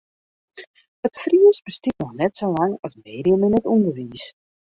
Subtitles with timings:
[1.07, 4.25] It Frysk bestiet noch net sa lang as medium yn it ûnderwiis.